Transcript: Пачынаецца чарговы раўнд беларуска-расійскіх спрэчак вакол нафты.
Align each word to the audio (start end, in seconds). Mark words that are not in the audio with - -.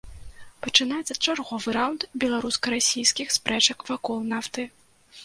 Пачынаецца 0.67 1.15
чарговы 1.25 1.69
раўнд 1.77 2.01
беларуска-расійскіх 2.23 3.27
спрэчак 3.37 3.85
вакол 3.91 4.19
нафты. 4.33 4.65